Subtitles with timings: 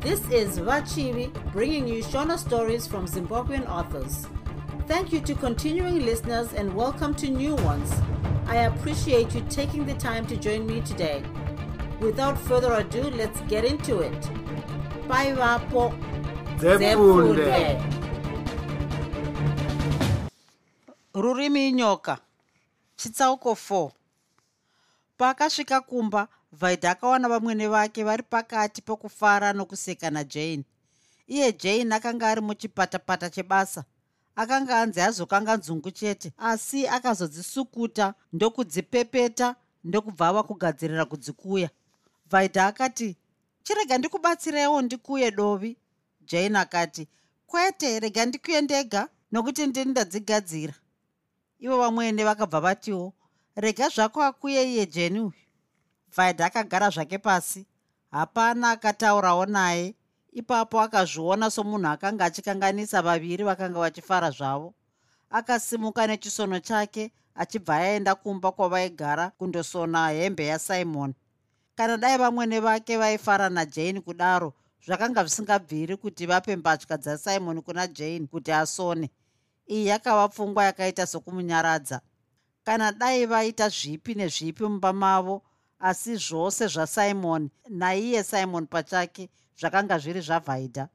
[0.00, 4.26] This is Vachivi bringing you Shona stories from Zimbabwean authors.
[4.88, 7.92] Thank you to continuing listeners and welcome to new ones.
[8.46, 11.22] I appreciate you taking the time to join me today.
[12.00, 14.30] Without further ado, let's get into it.
[15.06, 15.92] Bye, Vapo.
[21.14, 22.18] Rurimi nyoka
[22.96, 23.90] chitsauko 4
[25.18, 30.64] paakasvika kumba vaidha akawana vamwene vake vari pakati pokufara nokuseka najane.
[31.26, 33.84] Iye jane akanga ari muchipatapata chebasa.
[34.36, 41.70] Akanga anzi azokanga nzungu chete asi akazodzisukuta ndokudzipepeta ndokubva ava kugadzirira kudzikuya.
[42.30, 43.16] Vaidha akati
[43.62, 45.76] chirega ndikubatsirewo ndikuye dovi.
[46.20, 47.08] Jane akati
[47.46, 50.74] kwete rega ndikuye ndega nokuti ndini ndadzigadzira.
[51.58, 53.12] Ivo vamwene vakabva vatiwo
[53.56, 55.32] rega zvako akuye iye jeni uyu
[56.16, 57.66] vaidha akagara zvake pasi.
[58.10, 59.94] Hapana akataurawo naye.
[60.32, 64.74] Ipapo akazviona somunhu akanga achikanganisa vaviri vakanga vachifara zvavo.
[65.30, 71.14] Akasimuka nechisono chake achibva aenda kumba kwavaigara kundosona hembe yasimon.
[71.74, 74.52] Kana dai vamwene vake vaifara najane kudaro
[74.86, 79.10] zvakanga zvisingabviri kuti vape mbatya dzasimon kuna jane kuti asone.
[79.68, 82.00] Iyi yakava pfungwa yakaita sokumunyaradza
[82.64, 85.42] kana dai vaita zvipi nezvipi mumba mavo
[85.80, 89.28] asi zvose zvasimon naiye simon pachake
[89.58, 90.88] zvakanga zviri zvavhaidha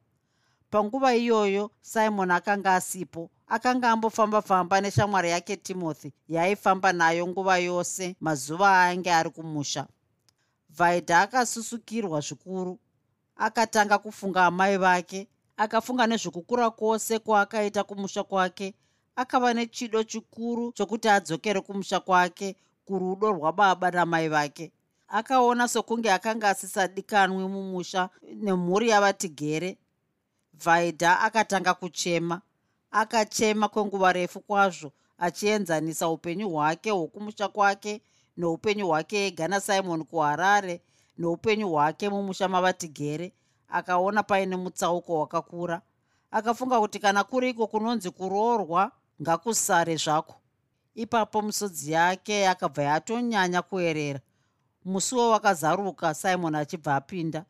[0.72, 8.81] panguva iyoyo simon akanga asipo akanga ambofamba-famba neshamwari yake timothy yaaifamba nayo nguva yose mazuva
[8.81, 9.88] ainge ari kumusha.
[10.69, 12.80] Vhaidha akasusukirwa zvikuru
[13.36, 18.73] akatanga kufunga amai vake akafunga nezvekukura kwose kwaakaita kumusha kwake
[19.16, 24.72] akava nechido chikuru chokuti adzokere kumusha kwake kurudo rwababa namai vake
[25.08, 29.78] akaona sokunge akanga asisadikanwi mumusha nemhuri yavatigere
[30.53, 32.41] vhaidha akatanga kuchema.
[32.91, 38.02] Akachema kwenguva refu kwazvo achienzanisa upenyu hwake hwokumusha kwake
[38.38, 40.81] neupenyu hwake ega nasimon kuharare
[41.18, 43.34] neupenyu hwake mumusha mavatigere
[43.69, 45.81] akaona paine mutsauko wakakura.
[46.31, 48.91] Akafunga kuti kana kuriko kunonzi kuroorwa
[49.22, 50.35] ngakusare zvako.
[50.96, 54.19] Ipapo misodzi yake yakabva yatonyanya kuerera
[54.85, 57.46] musuwo wakazaruka simon achibva apinda.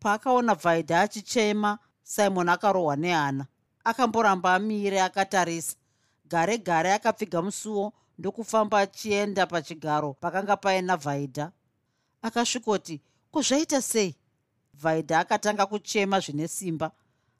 [0.00, 3.46] Paakaona vhaidha achichema simon akarohwa nehana
[3.84, 5.76] akamboramba amire akatarisa.
[6.24, 11.52] Gare gare akapfiga musuwo ndokufamba achienda pachigaro pakanga paina vhaidha
[12.22, 14.16] akasvikoti kuzvaita sei?
[14.74, 16.90] Vhaidha akatanga kuchema zvine simba.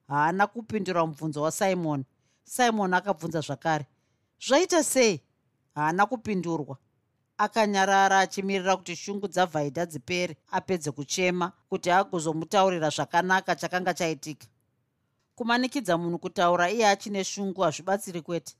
[0.09, 2.05] Haana kupindura mubvunzo wasimon.
[2.45, 3.87] Simon akabvunza zvakare.
[4.47, 5.21] Zvaita sei?
[5.75, 6.79] Haana kupindurwa
[7.39, 14.47] akanyarara achimirira kuti shungu dzavhaidha dzipere apedze kuchema kuti agozomutaurira zvakanaka chakanga chaitika.
[15.35, 18.55] Kumanikidza munhu kutaura iye achine shungu hazvibatsiri kwete.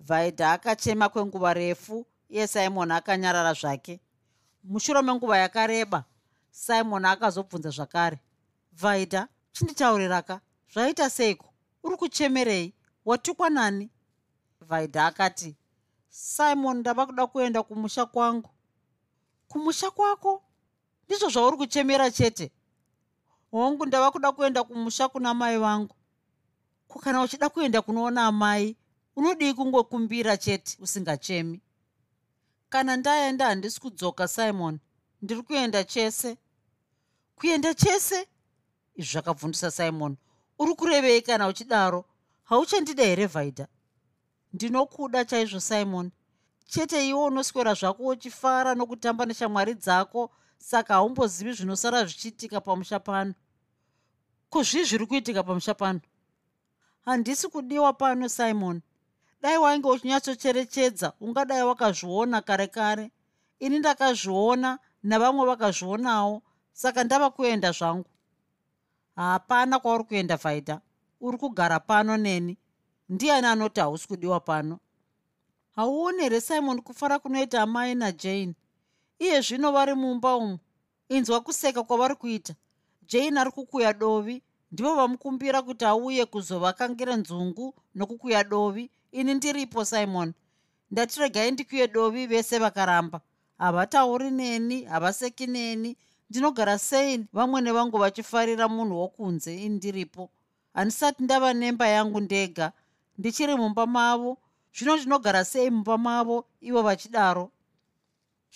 [0.00, 4.00] Vhaidha akachema kwenguva refu iye simon akanyarara zvake.
[4.64, 6.04] Mushure menguva yakareba
[6.50, 8.18] simon akazobvunza zvakare.
[8.72, 10.40] Vhaidha chinditauriraka
[10.72, 11.52] zvaita seiko?
[11.82, 12.74] Uri kuchemerei?
[13.04, 13.90] Watukwa nani?
[14.60, 15.56] Vhaidha akati
[16.08, 18.50] simon ndava kuda kuenda kumusha kwangu.
[19.48, 20.42] Kumusha kwako?
[21.06, 22.52] Ndizvo zvauri kuchemera chete.
[23.50, 25.94] Hongu ndava kuda kuenda kumusha kuna mai vangu.
[26.88, 28.76] Kukana uchida kuenda kunoona amai
[29.16, 31.60] unodii kungokumbira chete usingachemi?
[32.68, 34.78] Kana ndaenda handisi kudzoka simon.
[35.22, 36.38] Ndiri kuenda chese.
[37.36, 38.28] Kuenda chese?
[38.94, 40.16] Izvi zvakabvundisa simon.
[40.58, 42.04] Uri kurevei kana uchidaro?
[42.44, 43.68] Hauchandida here vhaidha
[44.52, 46.10] ndinokuda chaizvo simon.
[46.66, 53.34] Chete iwe unoswera zvako uchifara nokutamba neshamwari dzako saka haumbozivi zvinosara zvichiitika pamusha pano.
[54.50, 56.00] Kuzvii zviri kuitika pamusha pano?
[57.04, 58.82] Handisi kudiwa pano simon.
[59.42, 63.10] Dai wainge uchinyatsocherechedza ungadai wakazviona kare kare.
[63.58, 66.42] Ini ndakazviona navamwe vakazvionawo
[66.72, 68.10] saka ndava kuenda zvangu.
[69.16, 70.80] Hapana kwauri kuenda vhaidha
[71.20, 72.58] uri kugara pano neni
[73.08, 74.78] ndiani anoti hausi kudiwa pano?
[75.76, 78.54] Hauoni here simon kufara kunoita amai najane
[79.18, 80.58] iye zvino vari mumba umu
[81.08, 82.54] inzwa kuseka kwavari kuita.
[83.08, 88.90] Jane ari kukuya dovi ndivo vamukumbira kuti auye kuzovakangire nzungu nokukuya dovi.
[89.12, 90.32] Ini ndiripo simon.
[90.90, 93.20] Ndatiregai ndikuye dovi vese vakaramba.
[93.58, 95.96] Havatauri neni havaseki neni.
[96.30, 99.54] Ndinogara sei vamwe nevangu vachifarira munhu wokunze?
[99.56, 100.30] Ini ndiripo.
[100.74, 102.72] Handisati ndava nemba yangu ndega
[103.18, 104.38] ndichiri mumba mavo.
[104.74, 106.46] Zvino ndinogara sei mumba mavo?
[106.60, 107.50] Ivo vachidaro.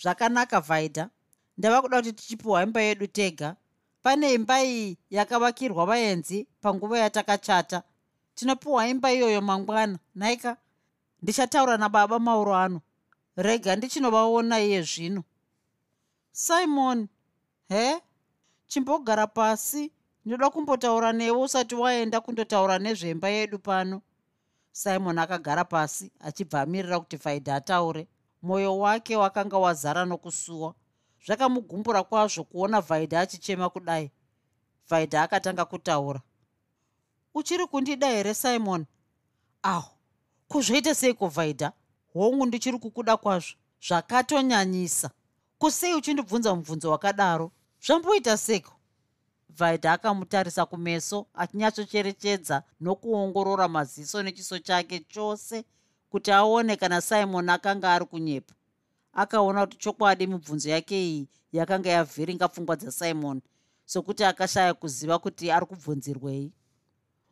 [0.01, 1.09] Zvakanaka vhaidha
[1.57, 3.55] ndava kuda kuti tichipiwa imba yedu tega.
[4.01, 7.83] Pane imba iyi yakavakirwa vaenzi panguva yatakachata.
[8.35, 9.99] Tinopiwa imba iyoyo mangwana.
[10.15, 10.57] Nhaika
[11.21, 12.81] ndichataura nababa mauro ano.
[13.35, 15.23] Rega ndichinovaona iye zvino.
[16.31, 17.07] Simon
[17.69, 18.01] he?
[18.67, 19.91] Chimbogara pasi.
[20.25, 24.01] Ndinoda kumbotaura newe usati waenda kundotaura nezvemba yedu pano
[24.73, 28.07] simon akagara pasi achibva amirira kuti faidha ataure.
[28.41, 30.75] Mwoyo wake wakanga wazara nokusuwa.
[31.25, 34.11] Zvakamugumbura kwazvo kuona vaidha achichema kudai.
[34.89, 36.21] Vaidha akatanga kutaura.
[37.33, 38.85] Uchiri kundida here simon?
[39.61, 39.91] Aho
[40.47, 41.71] kuzvoita seiko vaidha
[42.13, 43.55] hongu ndichiri kukuda kwazvo.
[43.87, 45.09] Zvakatonyanyisa.
[45.57, 47.51] Kusei uchindibvunza mubvunzo wakadaro?
[47.85, 48.73] Zvamboita seko
[49.57, 55.65] vaidha akamutarisa kumeso achinyatsocherechedza nokuongorora maziso nechiso chake chose
[56.09, 58.53] kuti aone kana simon akanga ari kunyepa.
[59.13, 63.41] Akaona kuti chokwadi mibvunzo yake iyi yakanga yavhiringa pfungwa dzasimon
[63.85, 66.51] sokuti akashaya kuziva kuti ari kubvunzirwei.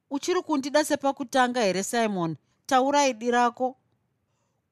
[0.10, 2.38] Uchiri kundida sepakutanga here simon?
[2.66, 3.78] Taurai di rako.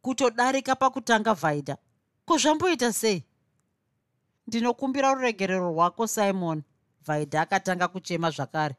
[0.02, 1.78] Kutodarika pakutanga vhaidha
[2.26, 3.24] kuzvamboita sei?
[4.48, 6.64] Ndinokumbira ruregerero rwako simon
[7.06, 8.76] vhaidha akatanga kuchema zvakare.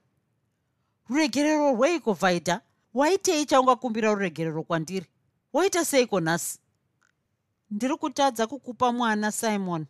[1.09, 2.61] Ruregerero rweiko vhaidha
[2.95, 5.07] waitei chaungakumbira ruregerero kwandiri?
[5.53, 6.59] Waita seiko nhasi?
[7.71, 9.87] Ndiri kutadza kukupa mwana simon.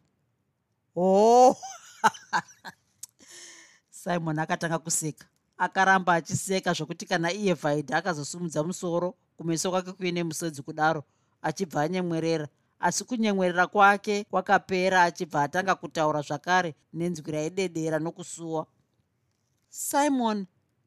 [0.97, 1.57] Oh!
[3.91, 5.27] Simon akatanga kuseka.
[5.59, 11.05] Akaramba achiseka zvokuti kana iye vhaidha akazosumudza musoro kumeso kwake kuine musodzi kudaro
[11.43, 12.49] achibva anyemwerera
[12.81, 18.67] asi kunyemwerera kwake kwakapera achibva atanga kutaura zvakare nenzwi raidedera nokusuwa.
[19.69, 20.47] Simon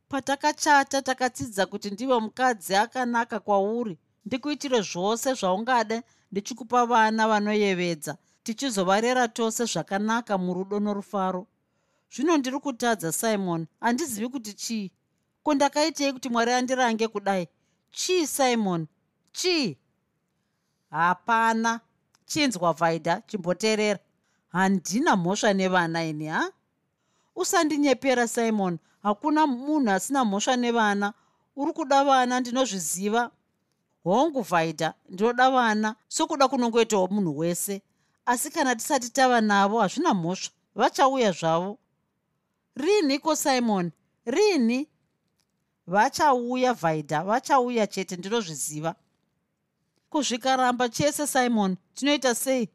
[0.09, 9.65] patakachata takatsidza kuti ndive mukadzi akanaka kwauri ndikuitire zvose zvaungada ndichikupa vana vanoyevedza tichizovarera tose
[9.65, 11.47] zvakanaka murudo norufaro.
[12.13, 14.91] Zvino ndiri kutadza simon handizivi kuti chii?
[15.43, 17.47] Ko ndakaitei kuti mwari andirange kudai?
[17.91, 18.87] Chii simon?
[19.31, 19.77] Chii
[20.93, 21.79] hapana.
[22.25, 23.99] Chinzwa vhaidha chimboteerera.
[24.49, 26.51] Handina mhosva nevana ini ha?
[27.35, 28.79] Usandinyepera simon.
[29.03, 31.13] Hakuna munhu asina mhosva nevana.
[31.55, 33.31] Uri kuda vana ndinozviziva.
[34.03, 35.95] Hongu vhaidha ndinoda vana.
[36.07, 37.81] Sokuda kunongoitawo munhu wese.
[38.25, 40.51] Asi kana tisati tava navo hazvina mhosva.
[40.75, 41.77] Vachauya zvavo.
[42.75, 43.91] Rinhiko simon?
[44.25, 44.87] Rini?
[45.87, 48.95] Vachauya vhaidha vachauya chete ndinozviziva
[50.13, 51.77] kuzvikaramba chese simon.
[51.93, 52.69] Tinoita sei?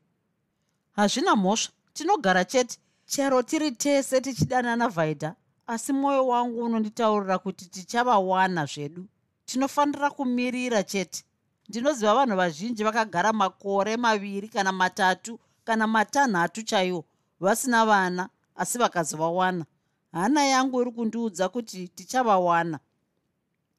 [0.93, 1.73] Hazvina mhosva.
[1.93, 2.79] Tinogara chete.
[3.07, 5.35] Chero tiri tese tichidanana vhaidha
[5.67, 9.07] asi mwoyo wangu unonditaurira kuti tichavawana zvedu.
[9.45, 11.25] Tinofanira kumirira chete.
[11.69, 17.05] Ndinoziva vanhu vazhinji vakagara makore maviri kana matatu kana matanhatu chaiwo.
[17.41, 19.65] Vasina vana asi vakazovawana.
[20.13, 22.79] Hana yangu iri kundiudza kuti tichavawana.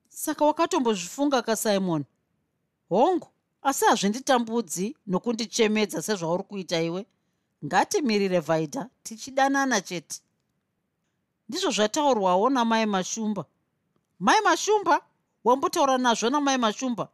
[0.10, 2.06] Saka wakatombozvifunga kasimon
[2.90, 3.28] hongu
[3.62, 7.06] asi hazvinditambudzi nokundichemedza sezvauri kuita iwe.
[7.66, 10.22] Ngatimirire vhaidha tichidanana chete.
[11.50, 13.46] Ndizvo zvataurwawo namai mashumba.
[14.20, 15.02] Mai mashumba
[15.44, 17.10] wambotaura nazvo namai mashumba?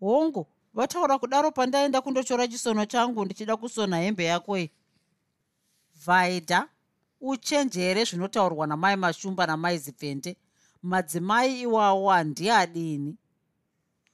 [0.00, 4.70] Hongu vataura kudaro pandaenda kundochora chisono changu ndichida kusona hembe yakoi
[6.06, 6.68] vhaidha
[7.20, 10.36] uchenjere zvinotaurwa namai mashumba namai zipfende.
[10.82, 13.16] Madzimai iwawo handiadini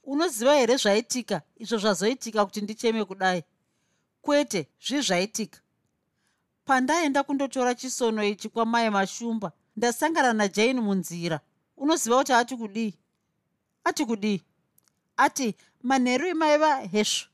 [0.06, 1.42] unoziva here zvaitika?
[1.56, 3.42] Izvo zvazoitika kuti ndicheme kudai.
[4.22, 5.60] Kwete zvizvaitika.
[6.64, 11.40] Pandaenda kundotora chisono ichi kwamai mashumba ndasangana najani munzira.
[11.76, 12.94] Unoziva kuti ati kudii?
[13.84, 14.42] Ati kudii?
[15.16, 17.28] Ati manheru imaiva hesvo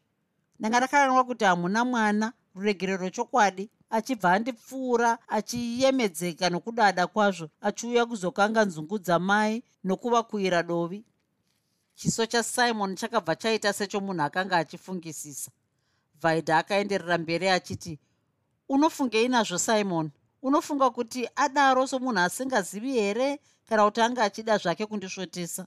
[0.59, 8.99] ndanga ndakaranwa kuti hamuna mwana ruregerero chokwadi achibva andipfuura achiyemedzeka nokudada kwazvo achiuya kuzokanga nzungu
[8.99, 11.05] dzamai nokuvakuyira dovi
[12.01, 15.51] chiso chasimon chakabva chaita sechomunhu akanga achifungisisa.
[16.23, 17.99] Vaidha akaenderera mberi achiti
[18.69, 20.11] unofungei nazvo simon?
[20.43, 23.41] Unofunga kuti adaro somunhu asingazivi here?
[23.69, 25.67] Kana kuti anga achida zvake kundisvotesa?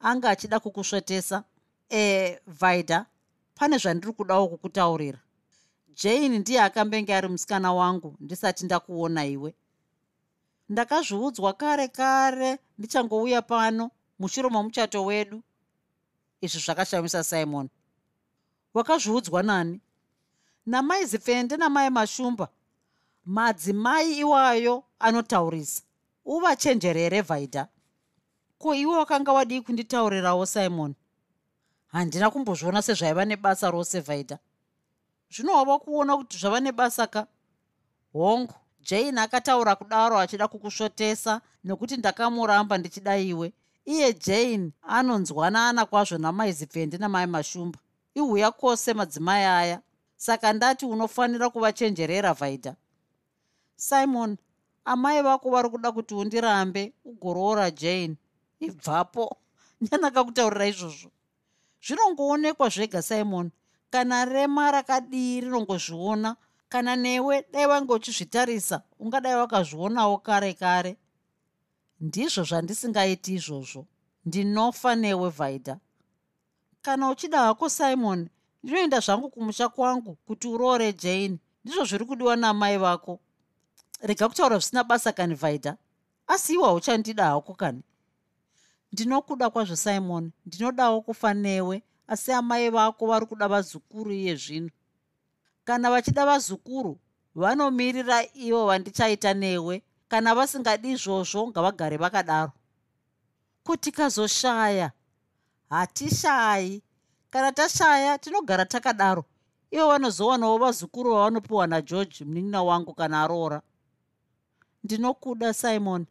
[0.00, 1.44] Anga achida kukusvotesa.
[1.90, 3.06] E vaidha
[3.54, 5.18] pane zvandiri kudawo kukutaurira.
[5.94, 9.54] Jane ndiye akambenge ari musikana wangu ndisati ndakuona iwe.
[10.68, 15.42] Ndakazviudzwa kare kare ndichangouya pano mushure momuchato wedu.
[16.40, 17.68] Izvi zvakashamisa simon.
[18.74, 19.80] Wakazviudzwa nani?
[20.66, 22.48] Namai zipfende namai mashumba
[23.26, 25.82] madzimai iwayo anotaurisa
[26.24, 27.68] uvachenjerere vhaidha
[28.58, 30.94] ko iwe wakanga wadii kunditaurirawo simon?
[31.86, 34.38] Handina kumbozviona sezvaiva nebasa rose vhaidha
[35.30, 37.26] zvino wava kuona kuti zvava nebasa ka?
[38.12, 43.52] Hongu jane akataura kudaro achida kukusvotesa nekuti ndakamuramba ndichida iwe
[43.86, 47.78] iye jane anonzwanana kwazvo namaizipfende namai mashumba.
[48.14, 49.80] Ihuya kwose madzimai aya.
[50.16, 52.76] Saka ndati unofanira kuvachenjerera vhaidha
[53.76, 54.36] simon
[54.84, 58.16] amai vako vari kuda kuti undirambe ugoroora jane.
[58.60, 59.36] Ibvapo.
[59.80, 61.10] Nyanaka kutaurira izvozvo.
[61.84, 63.50] Zvinongoonekwa zvega simon
[63.90, 66.36] kana rema rakadii rinongozviona?
[66.68, 70.96] Kana newe dai wange uchizvitarisa ungadai wakazvionawo kare kare
[72.00, 73.86] ndizvo zvandisingaiti izvozvo.
[74.24, 75.78] Ndinofa newe vhaidha
[76.82, 78.28] kana uchida hako simon
[78.62, 81.38] ndinoenda zvangu kumusha kwangu kuti uroore jane.
[81.64, 83.18] Ndizvo zviri kudiwa namai vako.
[84.00, 85.76] Rega kutaura zvisina basa kani vhaidha
[86.26, 87.82] asi iwa uchandida hako kani.
[88.92, 90.32] Ndinokuda kwazvo simon.
[90.46, 91.82] Ndinodawo kufa newe.
[92.08, 94.70] Asi amai vako vari kuda vazukuru iye zvino.
[95.64, 96.98] Kana vachida vazukuru
[97.34, 102.52] vanomirira ivo vandichaita newe kana vasingadi izvozvo ngavagare vakadaro.
[103.64, 104.92] Kutikazoshaya
[105.70, 106.82] hatishayi
[107.30, 109.24] kana tashaya tinogara takadaro.
[109.70, 113.62] Ivo vanozowanawo vazukuru vavanopiwa nageorge munin'ina wangu kana aroora
[114.84, 116.06] ndinokuda simon.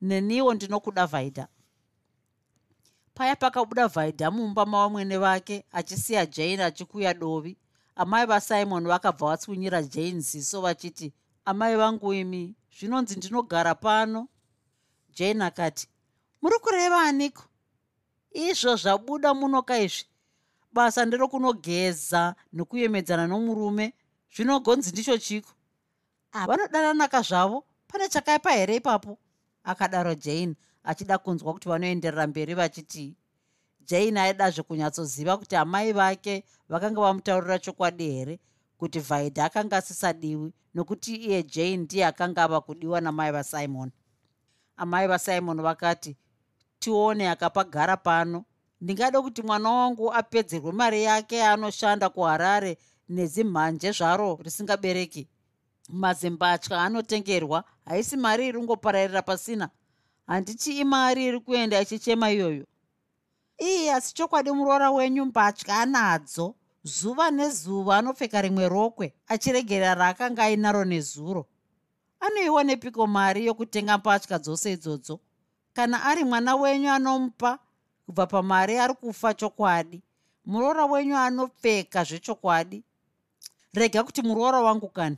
[0.00, 1.48] Neniwo ndinokuda vhaidha
[3.14, 7.56] paya pakabuda vhaidha mumba mavamwene vake achisiya jane achikuya dovi.
[7.96, 11.12] Amai vasimon vakabva vatswinyira jane ziso vachiti
[11.44, 14.28] amai vangu imi zvinonzi ndinogara pano.
[15.14, 15.88] Jane akati
[16.42, 17.44] muri kureva aniko?
[18.32, 20.06] Izvo zvabuda munoka izvi
[20.72, 23.94] basa nderokunogeza nekuyemedzana nomurume.
[24.34, 25.50] Zvinogonzi ndicho chiko?
[26.46, 27.64] Vanodananaka zvavo.
[27.88, 29.18] Pane chakaipa here ipapo?
[29.64, 30.54] akadaro jane
[30.84, 33.16] achida kunzwa kuti vanoenderera mberi vachiti
[33.86, 38.38] jane aidazve kunyatsoziva kuti amai vake vakanga vamutaurira chokwadi here
[38.78, 43.90] kuti vhaidha akanga asisadiwi nokuti iye jane ndiye akanga ava kudiwa namai vasimon.
[44.76, 46.16] Amai vasimon vakati
[46.78, 48.44] tione akapagara pano.
[48.80, 55.28] Ndingada kuti mwana wangu apedzerwe mari yake yaanoshanda kuharare nedzimhanje zvaro risingabereki.
[55.88, 59.70] Mazimbatya anotengerwa haisi mari iri ngopararira pasina.
[60.26, 62.66] Handiti imari iri kuenda ichichema iyoyo.
[63.62, 66.54] Ii asi chokwadi muroora wenyu mbatya anadzo
[66.84, 71.46] zuva nezuva anopfeka rimwe rokwe achiregerera raakanga ainaro nezuro.
[72.20, 75.20] Anoiwanepiko mari yokutenga mbatya dzose idzodzo.
[75.72, 77.58] Kana ari mwana wenyu anomupa
[78.06, 80.02] kubva pamari ari kufa chokwadi
[80.44, 82.82] muroora wenyu anopfeka zvechokwadi
[83.74, 85.16] rega kuti muroora wangu kani?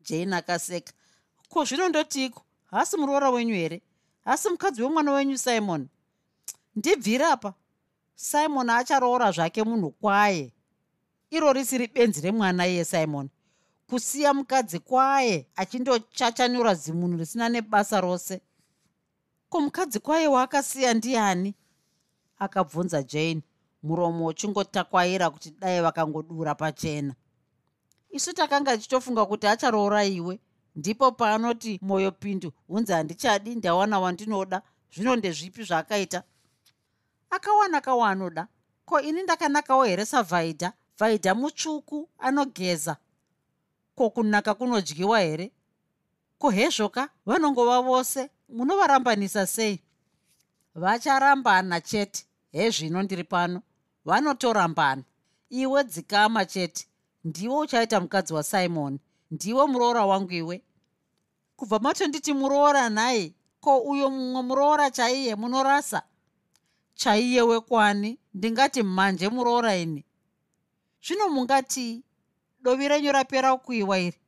[0.00, 0.92] Jane akaseka.
[1.48, 3.82] Ko zvinondotiko hasi muroora wenyu here?
[4.24, 5.88] Hasi mukadzi wemwana wenyu simon?
[6.76, 7.54] Ndibvirapa
[8.14, 10.52] simon acharoora zvake munhu kwaye
[11.30, 13.28] iro risiri benzi remwana iye simon.
[13.88, 18.40] Kusiya mukadzi kwaye achindochachanyura zimunhu risina nebasa rose.
[19.48, 21.54] Ko mukadzi kwaye waakasiya ndiani?
[22.38, 23.42] Akabvunza jane.
[23.82, 27.14] Muromo uchingotakwaira kuti dai vakangodura pachena.
[28.10, 30.40] Isu takanga tichitofunga kuti acharoora iwe
[30.76, 34.62] ndipo paanoti mwoyo pindu hunzi handichadi ndawana wandinoda.
[34.94, 36.22] Zvino ndezvipi zvaakaita?
[37.30, 38.48] Akawana kawaanoda.
[38.84, 42.96] Ko ini ndakanakawo here savhaidha vhaidha mutsvuku anogeza.
[43.94, 45.52] Ko kunaka kunodyiwa here?
[46.38, 49.80] Ko hezvoka vanongova vose munovarambanisa sei?
[50.74, 52.26] Vacharambana chete.
[52.52, 53.62] Hezvino ndiri pano.
[54.04, 55.02] Vanotorambana.
[55.50, 56.86] Iwe dzikama chete.
[57.24, 58.98] Ndiwe uchaita mukadzi wasimoni
[59.30, 60.62] ndiwe muroora wangu iwe.
[61.56, 66.02] Kubva matonditi muroora nhai ko uyo mumwe muroora chaiye munorasa?
[66.94, 70.04] Chaiye wekwani ndingati manje muroora ini
[71.06, 72.02] zvino mungati
[72.60, 74.18] dovi renyu rapera kuiwa iri?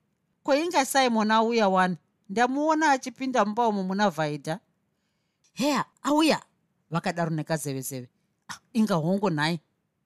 [0.42, 1.96] Ko inga simon auya wani?
[2.28, 4.60] Ndamuona achipinda mumba umo muna vhaidha
[5.52, 6.42] heya auya!
[6.90, 8.08] Vakadaro nekazevezeve.
[8.48, 9.60] Ah, inga hongo nhai.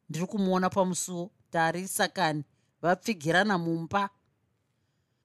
[0.09, 2.45] Ndiri kumuona pamusuwo tarisa kani?
[2.83, 4.11] Vapfigirana mumba.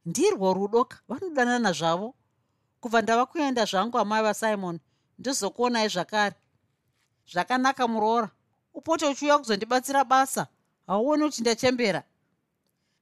[0.06, 1.00] Ndirwo rudoka.
[1.08, 2.16] Vanodanana zvavo.
[2.80, 4.80] Kubva ndava kuenda zvangu amai vasimon
[5.20, 6.36] ndizokuonai zvakare.
[7.32, 8.30] Zvakanaka muroora.
[8.74, 10.48] Upote uchiuya kuzondibatsira basa
[10.88, 12.04] hauoni kuti ndachembera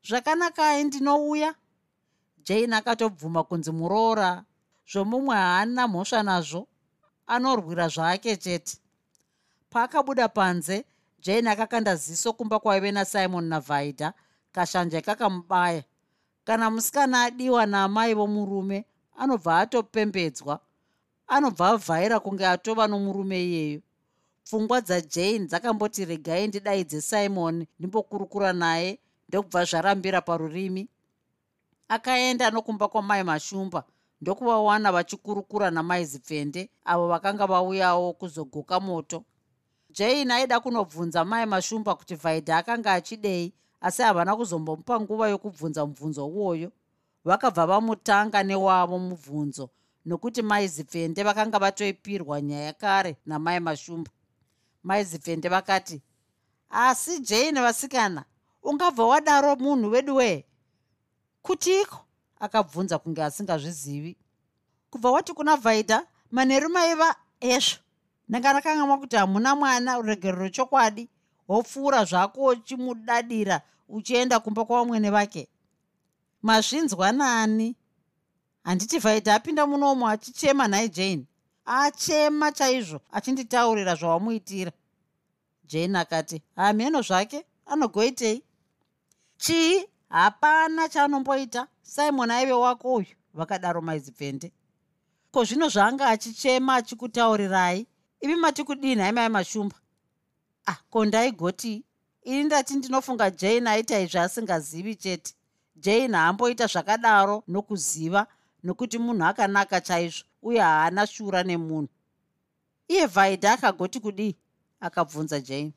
[0.07, 1.55] zvakanaka ai ndinouya?
[2.43, 4.43] Jane akatobvuma kunzi muroora
[4.91, 6.67] zvomumwe haana mhosva nazvo
[7.27, 8.77] anorwira zvake chete.
[9.69, 10.85] Paakabuda panze
[11.19, 14.13] jane akakanda ziso kumba kwaive nasimon navhaidha
[14.51, 15.83] kashanje kakamubaya.
[16.43, 18.85] Kana musikana adiwa naamai vomurume
[19.17, 20.59] anobva atopembedzwa.
[21.27, 23.81] Anobva avhaira kunge atova nomurume iyeyo
[24.45, 28.99] pfungwa dzajane dzakamboti regai ndidaidze simon ndimbokurukura naye
[29.29, 30.87] ndokubva zvarambira parurimi.
[31.87, 33.83] Akaenda nokumba kwamai mashumba
[34.21, 39.23] ndokuvawana vachikurukura namai zipfende avo vakanga vauyawo kuzogoka moto.
[39.89, 46.27] Jane aida kunobvunza mai mashumba kuti vhaidha akanga achidei asi havana kuzombomupa nguva yokubvunza mubvunzo
[46.27, 46.71] uwoyo.
[47.25, 49.69] Vakabva vamutanga newavo mubvunzo
[50.05, 54.11] nokuti mai zipfende vakanga vatoipirwa nyaya kare namai mashumba
[54.85, 56.01] mai zipfende vakati
[56.69, 58.25] asi jane vasikana
[58.63, 60.45] ungabva wadaro munhu wedu wee
[61.41, 62.05] kutiko
[62.39, 64.17] akabvunza kunge asingazvizivi.
[64.89, 67.77] Kubva wati kuna vhaidha manheru maiva ezvo
[68.29, 71.09] ndanga ndakangama kuti hamuna mwana uregerero chokwadi
[71.47, 75.47] wopfuura zvako uchimudadira uchienda kumba kwavamwene vake.
[76.41, 77.75] Mazvinzwa nani
[78.63, 81.25] handiti vhaidha apinda munomo achichema nhai jane
[81.65, 84.71] achema chaizvo achinditaurira zvawamuitira.
[85.63, 88.43] Jane akati hamheno zvake anogoitei?
[89.37, 89.85] Chii?
[90.09, 94.51] Hapana chaanomboita simon aive wako uyu vakadaro maizipfende.
[95.31, 97.87] Ko zvino zvaanga achichema achikutaurirai?
[98.21, 99.75] Ivi mati kudini haimai mashumba?
[100.65, 101.83] Ah ko ndaigoti
[102.23, 105.33] ini ndati ndinofunga jane aita izvi asingazivi chete.
[105.75, 108.27] Jane haamboita zvakadaro nokuziva
[108.65, 111.89] nokuti munhu akanaka chaizvo uye haana shura nemunhu.
[112.87, 114.35] Iye vhaidha akagoti kudii?
[114.79, 115.73] Akabvunza jane.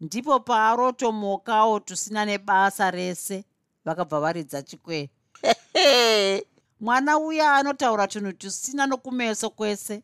[0.00, 3.44] Ndipo paarotomokawo tusina nebasa rese
[3.84, 5.08] vakabva varidza chikwee
[6.80, 10.02] mwana uya anotaura tunhu tusina nokumeso kwese.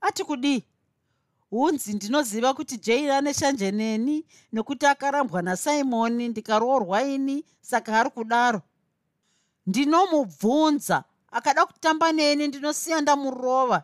[0.00, 0.62] Ati kudii?
[1.50, 8.62] Hunzi ndinoziva kuti jane ane shanje neni nekuti akarambwa nasimoni ndikaroorwa ini saka ari kudaro.
[9.66, 13.82] Ndinomubvunza akada kutamba neni ndinosiya ndamurova.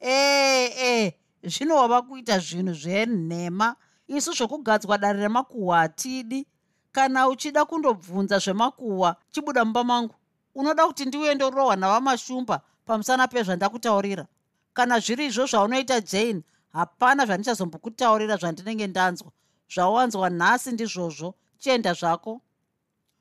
[0.00, 3.76] Ee e, zvino wava kuita zvinhu zvenhema.
[4.06, 6.46] Isu zvokugadzwa dare remakuhwa hatidi.
[6.92, 10.14] Kana uchida kundobvunza zvemakuhwa chibuda mumba mangu.
[10.54, 14.26] Unoda kuti ndiuende urohwa navamashumba pamusana pezvandakutaurira
[14.74, 19.30] kana zviri izvo zvaunoita jane hapana zvandichazombokutaurira zvandinenge ndanzwa.
[19.74, 21.34] Zvawanzwa nhasi ndizvozvo.
[21.58, 22.40] Chienda zvako.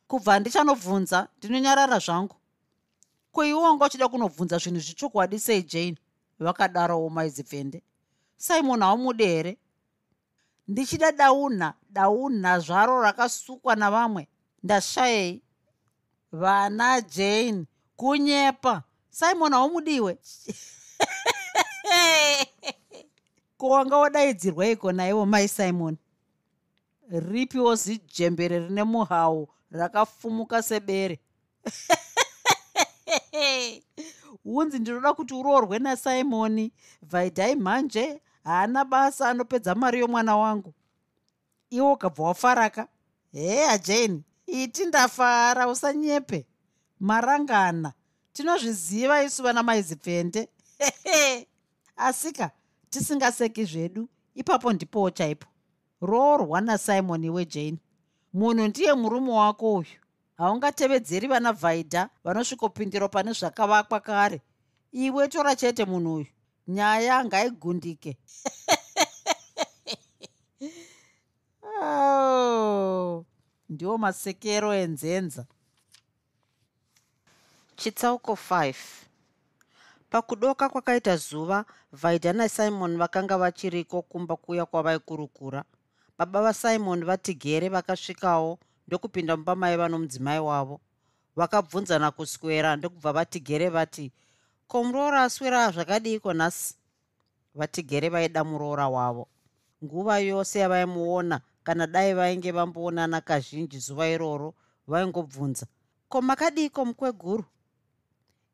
[0.07, 2.35] Kubva ndichanobvunza ndinonyarara zvangu
[3.31, 5.97] kuiwo wanga uchida kunobvunza zvinhu zvichokwadi sei jane?
[6.39, 7.83] Vakadarowo maizipfende
[8.41, 9.57] simon haumude here
[10.67, 14.27] ndichida dauna dauna zvaro rakasukwa navamwe.
[14.63, 15.41] Ndashayei.
[16.31, 17.65] Vana jane
[17.95, 18.83] kunyepa.
[19.09, 20.17] Simon haumudiwe
[23.57, 25.97] ko wanga wadaidzirwa iko naivo mai simon.
[27.09, 31.19] Ripiwo zijembere rine muhau rakafumuka sebere
[34.43, 40.73] hunzi ndinoda kuti uroorwe nasimoni vaidhai mhanje haana basa anopedza mari yomwana wangu.
[41.69, 42.87] Iwo ukabva wafaraka.
[43.31, 46.45] Heya jane iti ndafara usanyepe.
[46.99, 47.93] Marangana
[48.33, 50.49] tinozviziva isu vana maizipfende.
[51.95, 52.51] Asika
[52.89, 55.47] tisingaseki zvedu ipapo ndipowo chaipo.
[56.01, 57.77] Roorwa nasimoni wejane
[58.33, 60.00] munhu ndiye murume wako uyu
[60.41, 64.41] haungatevedzeri vana vhaidha vanosvikopindiro pane zvakavakwa kare.
[64.91, 66.27] Iwe tora chete munhu uyu.
[66.67, 68.17] Nyaya ngaigundike.
[71.81, 73.25] Oh,
[73.69, 75.45] ndiwo masekero enzenza
[77.75, 78.73] chitsauko 5
[80.09, 85.63] pakudoka kwakaita zuva vaidha nasimon vakanga vachiriko kumba kuya kwavaikurukura
[86.17, 88.59] baba vasimon vatigere vakasvikawo
[88.91, 90.81] ndokupinda mumba maiva nomudzimai wavo.
[91.35, 94.11] Vakabvunzana kuswera ndokubva vatigere vati
[94.67, 96.75] ko muroora aswera zvakadiiko nhasi
[97.55, 99.27] vatigere vaida muroora wavo.
[99.83, 104.53] Nguva yose yavaimuona kana dai vainge vamboonana kazhinji zuva iroro
[104.87, 105.65] vaingobvunza
[106.09, 107.45] ko makadiiko mukweguru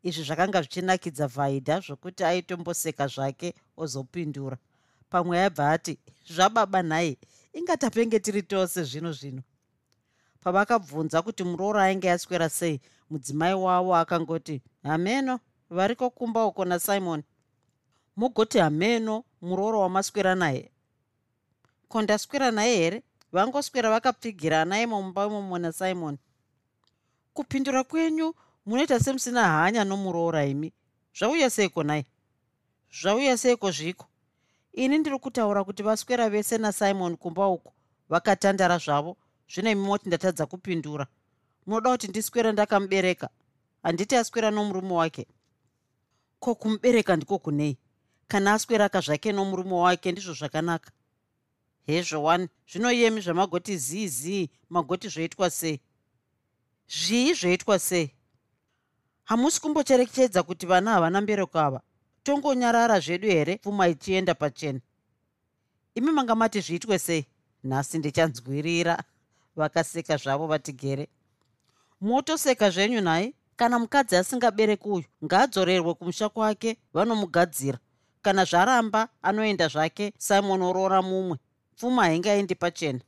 [0.03, 4.57] izvi zvakanga zvichinakidza vhaidha zvokuti aitomboseka zvake ozopindura.
[5.09, 5.97] Pamwe aibva ati
[6.29, 7.17] zvababa nhai
[7.53, 9.41] ingatapenge tiri tose zvino zvino
[10.47, 12.79] pavakabvunza kuti muroora ainge aswera sei
[13.09, 17.23] mudzimai wavo akangoti hameno variko kumba uko nasimon.
[18.15, 20.71] Mugoti hameno muroora wamaswera naye.
[21.87, 23.03] Ko ndaswera naye here?
[23.31, 26.17] Vangoswera vakapfigira ana imo mumba imomo nasimon.
[27.33, 28.33] Kupindura kwenyu
[28.65, 30.73] munoita semusina hanya nomuroora imi.
[31.19, 32.05] Zvauya seiko nai
[33.01, 34.05] zvauya seiko zviko?
[34.73, 37.73] Ini ndiri kutaura kuti vaswera vese nasimon kumba uko
[38.09, 39.17] vakatandara zvavo
[39.49, 41.07] zvino imi moti ndatadza kupindura.
[41.65, 43.29] Munoda kuti ndiswera ndakamubereka.
[43.83, 45.27] Handiti aswera nomurume wake.
[46.39, 47.77] Ko kumubereka ndiko kunei?
[48.27, 50.91] Kana asweraka zvake nomurume wake ndizvo zvakanaka.
[51.85, 55.81] Hezvo one zvinoyemi zvamagoti zii zii magoti zvoitwa sei?
[56.89, 58.11] Zvii zvoitwa sei?
[59.23, 61.81] Hamusi kumbocherechedza kuti vana havana mbereko ava.
[62.23, 64.79] Tongonyarara zvedu here pfuma ichienda pachena?
[65.95, 67.25] Imi manga mati zviitwe sei?
[67.63, 69.03] Nhasi ndichanzwirira
[69.57, 71.07] vakaseka zvavo vatigere
[72.01, 77.79] motoseka zvenyu nhai kana mukadzi asingabereki uyu ngaadzorerwe kumusha kwake vanomugadzira.
[78.21, 81.37] Kana zvaramba anoenda zvake simon oroora mumwe.
[81.75, 82.99] Pfuma haingaendi pachena.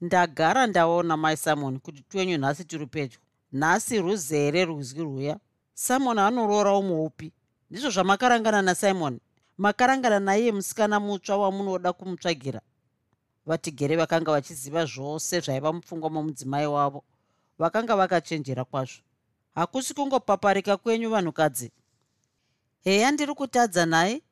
[0.00, 3.18] Ndagara ndaona mai simon kuti twenyu nhasi tiri pedyo.
[3.52, 5.36] Nhasi ruzere rwizi rwuya.
[5.74, 7.32] Simon anoroora umwe upi?
[7.70, 9.20] Ndizvo zvamakarangana nasimon.
[9.58, 12.60] Makarangana naiye musikana mutsva wamunoda kumutsvagira
[13.46, 17.04] vatigere vakanga vachiziva zvose zvaiva mupfungwa momudzimai wavo.
[17.58, 19.02] Vakanga vakachenjera kwazvo.
[19.54, 21.72] Hakusi kungopaparika kwenyu vanhukadzi.
[22.84, 24.22] Heya ndiri kutadza nhaye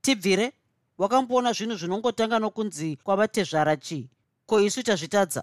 [0.00, 0.52] tibvire.
[0.98, 4.08] Wakamboona zvinhu zvinongotanga nokunzi kwavatezvara chii?
[4.46, 5.42] Ko isu tazvitadza?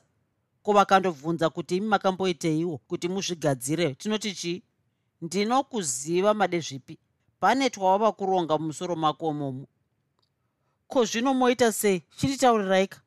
[0.63, 3.95] Ko vakandobvunza kuti imi makamboiteiwo kuti muzvigadzire?
[3.95, 4.63] Tinoti chii?
[5.21, 6.97] Ndinokuziva made zvipi
[7.39, 9.67] pane twawava kuronga mumusoro mako momo
[10.87, 12.03] ko zvino moita sei?
[12.17, 13.01] Chinditauriraika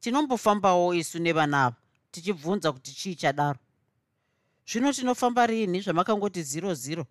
[0.00, 1.76] tinombofambawo isu nevana ava
[2.10, 3.58] tichibvunza kuti chii chadaro.
[4.66, 7.06] Zvino tinofamba rini zvamakangoti ziro ziro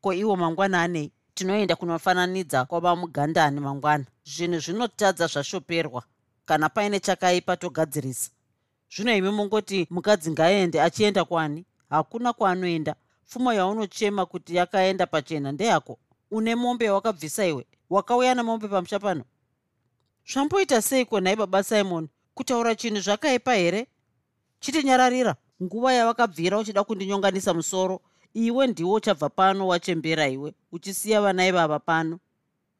[0.00, 1.12] ko iwo mangwana anei?
[1.34, 4.04] Tinoenda kunofananidza kwava mugandani mangwana.
[4.24, 6.02] Zvinhu zvinotadza zvashoperwa
[6.44, 8.30] kana paine chakaipa togadzirisa.
[8.94, 11.64] Zvino imi mungoti mukadzi ngaende achienda kwani?
[11.90, 12.94] Hakuna kwaanoenda.
[13.26, 15.98] Pfuma yaunochema kuti yakaenda pachena ndeyako?
[16.30, 19.24] Une mombe yawakabvisa iwe wakauya nemombe pamusha pano?
[20.26, 23.86] Zvamboita seiko nhai baba simon kutaura chinhu zvakaipa here?
[24.60, 28.00] Chitinyararira nguva yavakabvira uchida kundinyonganisa musoro
[28.34, 32.18] iwe ndiwo uchabva pano wachembera iwe uchisiya vana ivava pano.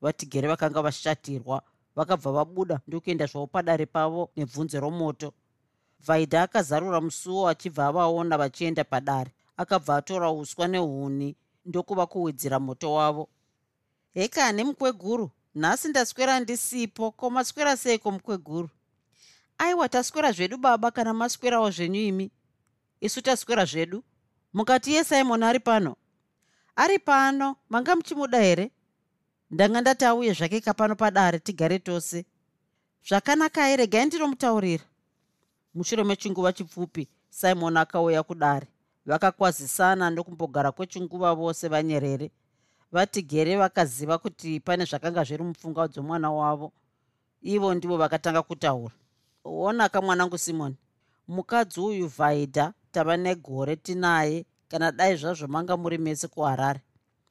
[0.00, 1.62] Vatigere vakanga vashatirwa
[1.96, 5.32] vakabva vabuda ndokuenda zvavo padare pavo nebvunze romoto.
[6.06, 13.28] Vaidha akazarura musuwo achibva avaona vachienda padare akabva atora uswa nehuni ndokuva kuwedzera moto wavo
[14.14, 18.68] hekani mukweguru nhasi ndaswera ndisipo ko maswera seiko mukweguru
[19.58, 22.30] aiwa taswera zvedu baba kana maswerawo zvenyu imi?
[23.00, 24.04] Isu taswera zvedu?
[24.52, 25.96] Mukati yesimon ari pano?
[26.76, 27.56] Ari pano.
[27.68, 28.70] Manga muchimuda here?
[29.50, 32.24] Ndanga ndati auye zvake kapano padare tigare tose.
[33.08, 33.86] Zvakanaka here?
[33.86, 34.84] Gai ndinomutaurira
[35.74, 38.66] mushure mechinguva chipfupi simon akauya kudare.
[39.06, 42.30] Vakakwazisana ndokumbogara kwechinguva vose vanyerere
[42.92, 46.72] vatigere vakaziva kuti pane zvakanga zviri mupfungwa dzomwana wavo.
[47.42, 48.94] Ivo ndivo vakatanga kutaura
[49.44, 50.76] onaka mwanangu simoni
[51.28, 56.80] mukadzi uyu vhaidha tava negore tinaye kana dai zvazvo manga muri mese kuharare.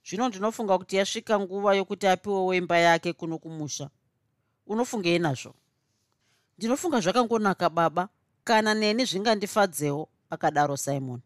[0.05, 3.89] Zvino ndinofunga kuti yasvika nguva yokuti apiwewo imba yake kuno kumusha.
[4.67, 5.53] Unofungei nazvo?
[6.57, 8.09] Ndinofunga zvakangonaka baba.
[8.43, 11.21] Kana neni zvingandifadzewo akadaro simon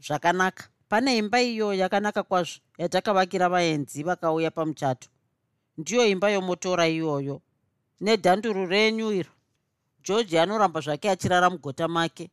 [0.00, 5.08] zvakanaka pane imba iyo yakanaka kwazvo yatakavakira vaenzi vakauya pamuchato.
[5.78, 7.42] Ndiyo imba yomotora iyoyo
[8.00, 9.30] nedhanduru renyu iro.
[10.04, 12.30] Georgi anoramba zvake achirara mugota make.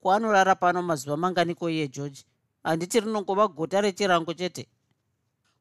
[0.00, 2.24] Kwaanorara pano mazuva manganiko iye georgi
[2.64, 4.68] handiti rinongova gota rechirango chete?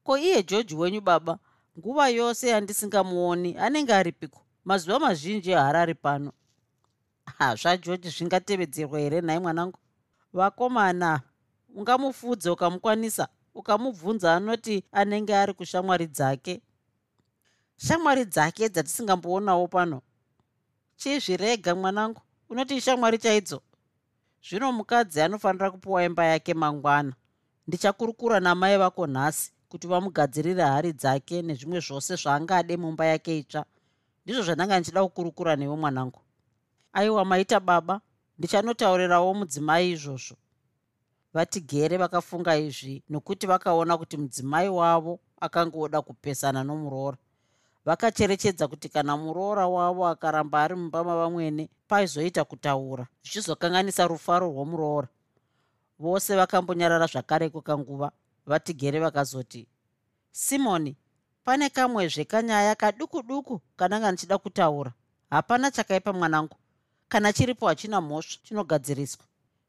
[0.04, 1.40] Ko iye georgi wenyu baba
[1.78, 4.42] nguva yose yandisingamuoni anenge aripiko?
[4.66, 6.32] Mazuva mazhinji haarari pano.
[7.26, 9.80] Hazvageorgi zvingatevedzerwa here nhai mwanangu?
[10.34, 11.22] Vakomana
[11.74, 16.62] ungamufudze ukamukwanisa ukamubvunza anoti anenge ari kushamwari dzake.
[17.78, 20.02] Shamwari dzake dzatisingamboonawo pano.
[20.96, 22.22] Chizvirega mwanangu?
[22.50, 23.62] Unoti shamwari chaidzo?
[24.50, 27.14] Zvino mukadzi anofanira kupiwa imba yake mangwana.
[27.68, 33.66] Ndichakurukura namai vako nhasi kuti vamugadzirire hari dzake nezvimwe zvose zvaangade mumba yake itsva.
[34.26, 36.20] Ndizvo zvandanga ndichida kukurukura newe mwanangu.
[36.94, 38.02] Aiwa maita baba
[38.38, 40.36] ndichanotaurirawo mudzimai izvozvo
[41.34, 47.18] vatigere vakafunga izvi nokuti vakaona kuti mudzimai wavo akangoda kupesana nomuroora
[47.86, 55.08] vakacherechedza kuti kana muroora wavo akaramba ari mumba mavamwene paizoita kutaura zvichizokanganisa rufaro rwomuroora
[56.00, 58.12] vose vakambonyarara zvakare kwekanguva
[58.46, 59.68] vatigere vakazoti
[60.32, 60.96] simoni
[61.44, 64.92] pane kamwezve kanyaya kaduku duku kananga ndichida kutaura.
[65.30, 66.56] Hapana chakaipa mwanangu.
[67.10, 69.26] Kana chiripo hachina mhosva chinogadziriswa.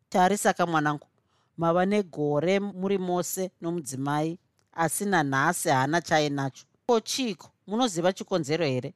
[0.09, 1.07] Tarisaka mwanangu
[1.56, 4.38] mava negore muri mose nomudzimai
[4.72, 6.64] asina nhasi haana chainacho.
[6.86, 8.94] Ko chiiko munoziva chikonzero here?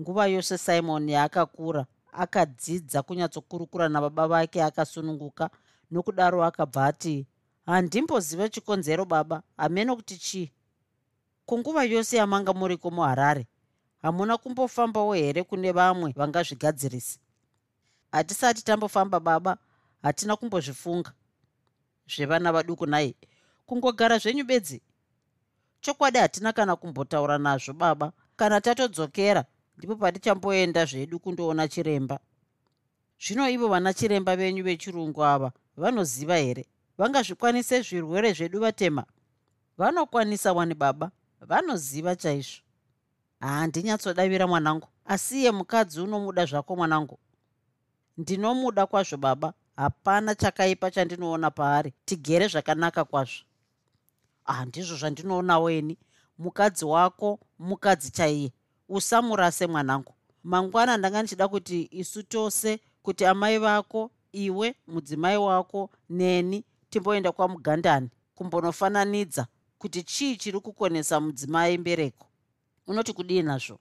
[0.00, 5.50] Nguva yose simoni yaakakura akadzidza kunyatsokurukura nababa vake akasununguka
[5.90, 7.26] nokudaro akabva ati
[7.66, 9.42] handimboziva chikonzero baba.
[9.56, 10.50] Hamene kuti chii?
[11.46, 13.46] Kunguva yose yamanga muriko muharare
[14.02, 17.18] hamuna kumbofambawo here kune vamwe vangazvigadzirisi
[18.12, 19.56] hatisati tambofamba baba.
[20.02, 21.12] Hatina kumbozvifunga
[22.16, 23.14] zvevana vaduku nai
[23.66, 24.82] kungogara zvenyu bedzi.
[25.80, 28.12] Chokwadi hatina kana kumbotaura nazvo baba.
[28.36, 29.44] Kana tatodzokera
[29.78, 32.18] ndipo patichamboenda zvedu kundoona chiremba.
[33.20, 36.66] Zvino ivo vana chiremba venyu vechirungu ava vanoziva here?
[36.98, 39.04] Vangazvikwanise zvirwere zvedu vatema?
[39.78, 41.10] Vanokwanisa wani baba?
[41.40, 42.62] Vanoziva chaizvo.
[43.40, 44.88] Handinyatsodavira mwanangu.
[45.04, 47.18] Asiye mukadzi unomuda zvako mwanangu.
[48.18, 51.92] Ndinomuda kwazvo baba hapana chakaipa chandinoona paari.
[52.04, 53.44] Tigere zvakanaka kwazvo.
[54.44, 55.98] Handizvo zvandinoonawo ini
[56.38, 58.52] mukadzi wako mukadzi chaiye.
[58.88, 60.14] Usamurase mwanangu?
[60.44, 68.08] Mangwana ndanga ndichida kuti isu tose kuti amai vako iwe mudzimai wako neni timboenda kwamugandani
[68.34, 69.46] kumbonofananidza
[69.78, 72.26] kuti chii chiri kukonesa mudzimai mbereko?
[72.86, 73.78] Unoti kudii nazvo?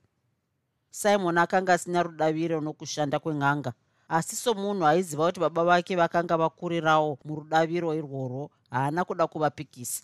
[0.89, 3.73] Simon akanga asina rudaviro nokushanda kwen'anga
[4.12, 10.04] asi somunhu aiziva kuti baba vake vakanga vakurirawo murudaviro irworwo haana kuda kuvapikisa.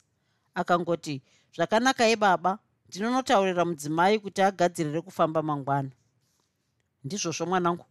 [0.55, 1.21] Akangoti
[1.55, 5.91] zvakanaka ebaba ndinonotaurira mudzimai kuti agadzirire kufamba mangwana.
[7.03, 7.85] Ndizvozvo mwanangu.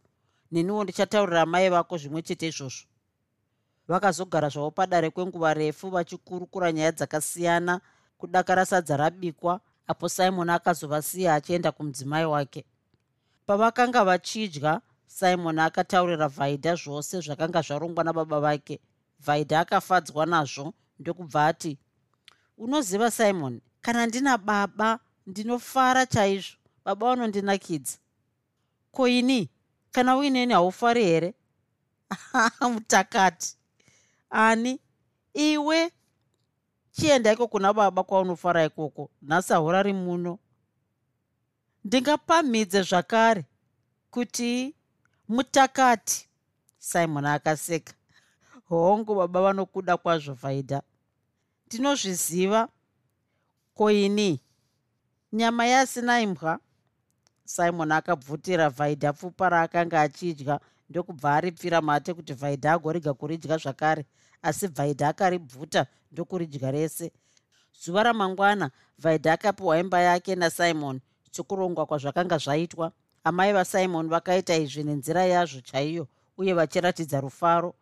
[0.53, 2.89] Neniwo ndichataurira mai vako zvimwe chete izvozvo.
[3.89, 7.81] Vakazogara zvavo padare kwenguva refu vachikurukura nyaya dzakasiyana
[8.19, 12.65] kudakara sadza rabikwa apo simon akazovasiya achienda kumudzimai wake.
[13.47, 18.81] Pavakanga vachidya simon akataurira vhaidha zvose zvakanga zvarongwa nababa vake.
[19.21, 21.79] Vhaidha akafadzwa nazvo ndokubva ati
[22.59, 26.57] unoziva simon kana ndina baba ndinofara chaizvo.
[26.85, 27.99] Baba vanondinakidza
[28.93, 29.51] ko ini?
[29.93, 31.35] Kana uineni haufari here?
[32.73, 33.57] Mutakati.
[34.31, 34.81] Ani?
[35.35, 35.91] Iwe
[36.93, 39.11] chienda iko kuna baba kwaunofara ikoko.
[39.23, 40.39] Nhasi haurari muno.
[41.85, 43.45] Ndingapamhidze zvakare
[44.11, 44.76] kuti
[45.29, 46.27] mutakati.
[46.79, 47.93] Simon akaseka.
[48.69, 50.83] Hongu baba vanokuda kwazvo vhaidha
[51.67, 52.69] ndinozviziva
[53.75, 54.41] koini?
[55.33, 56.59] Nyama yasina imbwa?
[57.45, 60.61] Simon akabvutira vhaidha pfupa raakanga achidya.
[60.91, 64.07] Ndokubva aripfira mate kuti vhaidha agorega kuridya zvakare
[64.43, 67.13] asi vhaidha akaribvuta ndokuridya rese.
[67.83, 72.93] Zuva ramangwana vhaidha akapiwa imba yake nasimon chokurongwa kwazvakanga zvaitwa
[73.27, 76.07] amai vasimon vakaita izvi nenzira yazvo chaiyo
[76.39, 77.75] uye vachiratidza rufaro.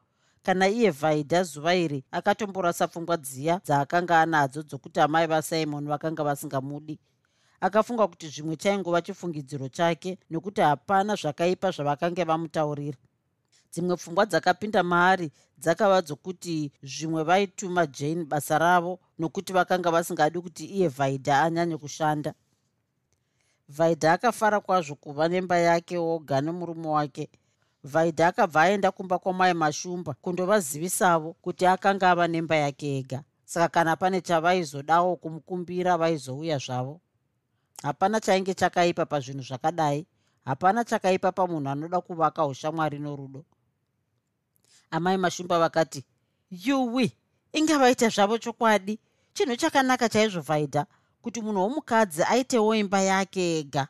[0.43, 6.99] Kana iye vhaidha zuva iri akatomborasa pfungwa dziya dzaakanga anadzo dzokuti amai vasimon vakanga vasingamudi.
[7.61, 12.99] Akafunga kuti zvimwe chaingova chifungidziro chake nokuti hapana zvakaipa zvavakanga vamutaurira.
[13.73, 20.65] Dzimwe pfungwa dzakapinda maari dzakava dzokuti zvimwe vaituma jane basa ravo nokuti vakanga vasingadi kuti
[20.65, 22.35] iye vhaidha anyanye kushanda
[23.69, 27.29] vhaidha akafara kwazvo kuva nemba yake oga nemurume wake.
[27.85, 33.23] Vhaidha akabva aenda kumba kwamai mashumba kundovazivisavo kuti akanga ava nemba yake ega.
[33.45, 37.01] Saka kana pane chavaizodawo kumukumbira vaizouya zvavo.
[37.83, 40.07] Hapana chainge chakaipa pazvinhu zvakadai.
[40.45, 43.45] Hapana chakaipa pamunhu anoda kuvaka ushamwari norudo.
[44.91, 46.05] Amai mashumba vakati
[46.51, 47.13] yuwi
[47.53, 48.99] inge vaita zvavo chokwadi.
[49.33, 50.87] Chinhu chakanaka chaizvo vhaidha
[51.25, 53.89] kuti munhu womukadzi aitewo imba yake ega.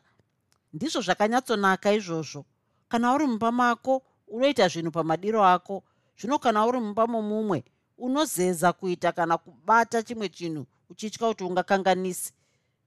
[0.73, 2.45] Ndizvo zvakanyatsonaka izvozvo.
[2.87, 5.83] Kana uri mumba mako unoita zvinhu pamadiro ako.
[6.19, 7.63] Zvino kana uri mumba momumwe
[7.97, 12.33] unozeza kuita kana kubata chimwe chinhu uchitya kuti ungakanganisi.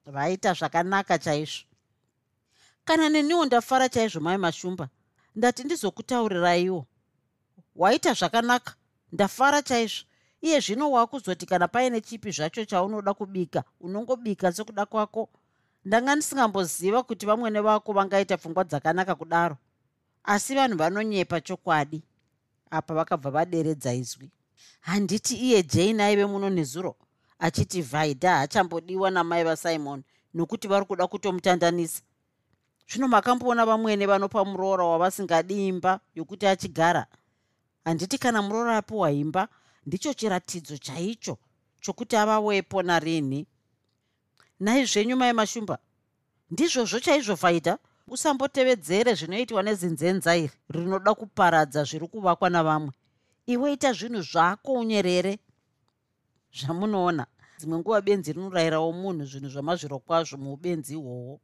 [0.07, 1.65] Vaita zvakanaka chaizvo.
[2.85, 4.89] Kana neniwo ndafara chaizvo mai mashumba
[5.37, 6.87] ndati ndizokutauriraiwo
[7.77, 8.75] waita zvakanaka
[9.13, 10.08] ndafara chaizvo
[10.41, 15.29] iye zvino waakuzoti kana paine chipi zvacho chaunoda kubika unongobika sekuda kwako.
[15.85, 19.57] Ndanga ndisingamboziva kuti vamwene vako vangaita pfungwa dzakanaka kudaro.
[20.25, 22.03] Asi vanhu vanonyepa chokwadi
[22.71, 24.31] apa vakabva vaderedza izwi.
[24.81, 26.97] Handiti iye jane aive muno nezuro?
[27.39, 30.03] Achiti vhaidha haachambodiwa namai vasimon
[30.35, 32.03] nokuti vari kuda kutomutandanisa.
[32.89, 37.07] Zvino makamboona vamwene vanopa muroora wavasingadi imba yokuti achigara?
[37.85, 39.49] Handiti kana muroora apiwa imba
[39.89, 41.39] ndicho chiratidzo chaicho
[41.81, 43.47] chokuti avawepo narini.
[44.61, 45.79] Nhai zvenyu mai mashumba
[46.51, 52.93] ndizvozvo chaizvo vhaidha usambotevedzere zvinoitwa nezinzenza iri rinoda kuparadza zviri kuvakwa navamwe.
[53.47, 55.39] Iwe ita zvinhu zvako unyerere.
[56.59, 57.25] Zvamunoona
[57.59, 61.41] dzimwe nguva benzi rinorayirawo munhu zvinhu zvamazviro kwazvo muubenzi ihwohwo.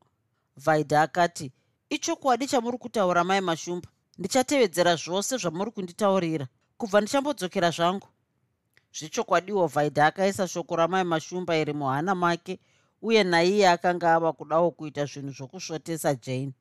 [0.56, 1.52] Vhaidha akati
[1.90, 3.88] ichokwadi chamuri kutaura mai mashumba?
[4.18, 6.46] Ndichatevedzera zvose zvamuri kunditaurira.
[6.78, 8.08] Kubva ndichambodzokera zvangu
[8.98, 12.60] zvechokwadiwo vhaidha akaisa shoko ramai mashumba iri muhana make
[13.02, 16.52] uye naiye akanga ava kudawo kuita zvinhu zvokusvotesa jane.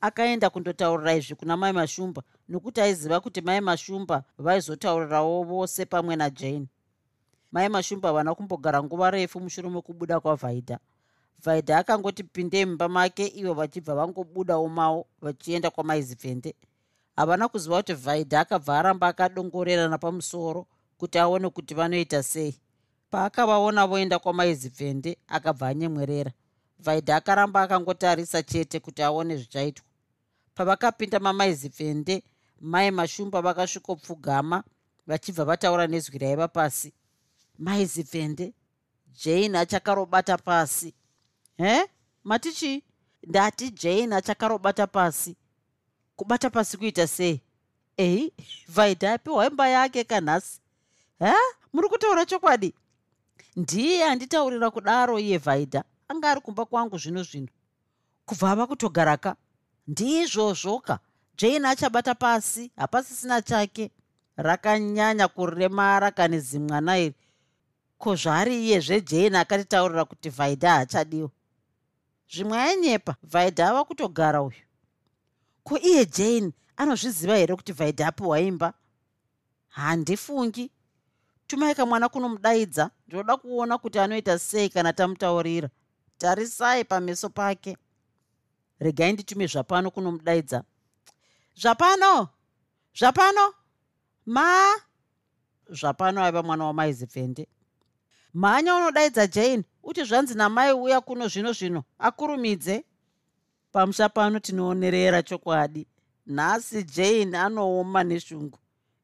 [0.00, 6.66] Akaenda kundotaurira izvi kuna mai mashumba nokuti aiziva kuti mai mashumba vaizotaurirawo vose pamwe najane
[7.52, 10.78] mai mashumba havana kumbogara nguva refu mushure mekubuda kwavhaidha
[11.44, 16.54] vhaidha akangoti pindei mumba make ivo vachibva vangobudawo mavo vachienda kwamaizivhende.
[17.16, 20.66] Havana kuziva kuti vhaidha akabva aramba akadongorerana pamusoro
[21.00, 22.60] kuti aone kuti vanoita sei.
[23.10, 26.32] Paakavaona voenda kwamaizivhende akabva anyemwerera.
[26.78, 29.84] Vhaidha akaramba akangotarisa chete kuti aone zvichaitwa.
[30.54, 32.22] Pavakapinda mamaizivhende
[32.60, 34.64] mai mashumba vakasvikopfugama
[35.06, 36.92] vachibva vataura nezwi raiva pasi.
[37.58, 38.52] Maizivhende?
[39.24, 40.94] Jane achakarobata pasi.
[41.56, 41.80] He?
[42.24, 42.82] Mati chii
[43.26, 45.36] ndati jane achakarobata pasi.
[46.16, 47.40] Kubata pasi kuita sei?
[47.96, 48.32] Ei
[48.68, 50.60] vhaidha apiwa imba yake kanhasi
[51.20, 51.34] ha
[51.72, 52.74] muri kutaura chokwadi?
[53.56, 57.48] Ndiye anditaurira kudaro iye vhaidha anga ari kumba kwangu zvino zvino.
[58.26, 59.36] Kubva ava kutogaraka
[59.86, 60.98] ndizvozvoka
[61.36, 63.90] jane achabata pasi hapasisina chake.
[64.36, 67.14] Rakanyanya kuremara kane zimwana iri.
[67.98, 71.30] Ko zvari iyezve jane akatitaurira kuti vhaidha hachadiwa
[72.32, 74.62] zvimwe ainyepa vhaidha ava kutogara uyu.
[75.64, 78.72] Ko iye jane anozviziva here kuti vhaidha apiwa imba?
[79.68, 80.70] Handifungi
[81.50, 82.90] tumai kamwana kunomudaidza.
[83.06, 85.68] Ndinoda kuona kuti anoita sei kana tamutaurira.
[86.18, 87.76] Tarisai pameso pake.
[88.80, 90.64] Regai nditume zvapano kunomudaidza.
[91.56, 92.28] Zvapano!
[92.98, 93.54] Zvapano!
[94.26, 94.74] Ma!
[95.70, 97.48] Zvapano aiva mwana wamaizipfende
[98.34, 99.64] mhanya unodaidza jane.
[99.82, 101.84] Uti zvanzi namai uya kuno zvino zvino.
[101.98, 102.84] Akurumidze.
[103.72, 105.86] Pamusha pano tinoonerera chokwadi.
[106.26, 108.58] Nhasi jane anooma neshungu.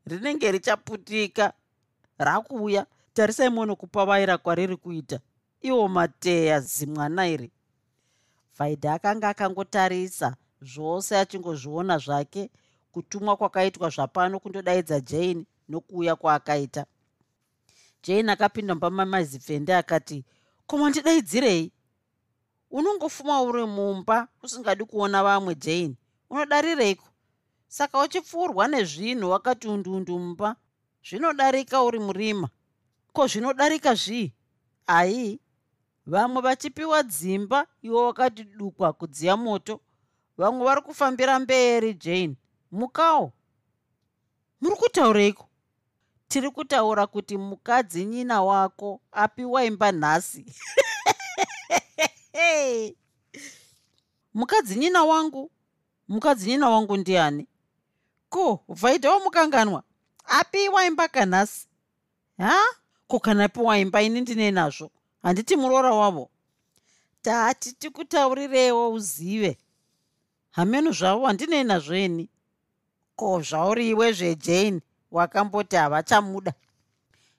[0.07, 1.53] Rinenge richaputika
[2.19, 5.21] rakuuya tarisai muone kupavaira kwariri kuita.
[5.61, 7.51] Iwo mateya zimwana iri.
[8.59, 12.51] Vaidha akanga akangotarisa zvose achingozviona zvake
[12.93, 16.87] kutumwa kwakaitwa zvapano kundodaidza jane nokuuya kwaakaita.
[18.03, 20.25] Jane akapinda mubamamazipfende akati
[20.67, 21.73] komandidaidzirei
[22.71, 25.97] unongofuma uri mumba usingadi kuona vamwe jane.
[26.31, 27.09] Unodarireiko
[27.69, 30.57] saka uchipfuurwa nezvinhu wakati undundu mumba
[31.09, 32.49] zvinodarika uri murima.
[33.13, 34.33] Ko zvinodarika zvii?
[34.87, 35.41] Ai
[36.07, 39.81] vamwe vachipiwa dzimba iwo wakati dukwa kudziya moto
[40.39, 42.37] vamwe vari kufambira mberi jane.
[42.73, 43.33] Mukawo
[44.61, 45.49] muri kutaureiko
[46.29, 50.47] tiri kutaura kuti mukadzi nyina wako apiwa imba nhasi.
[54.35, 55.51] Mukadzi nyina wangu?
[56.09, 57.47] Mukadzi nyina wangu ndiani?
[58.29, 59.83] Ko vhaidha wamukanganwa
[60.29, 61.67] apiwa imba kanhasi?
[62.39, 62.63] Ha?
[63.09, 64.91] Ko kana apiwa imba ini ndine nazvo?
[65.23, 66.31] Handiti muroora wavo.
[67.23, 69.59] Tati tikutaurirewo uzive.
[70.51, 72.29] Hameno zvavo handinei nazveni
[73.17, 76.53] ko zvauriwe zvejane wakamboti havachamuda.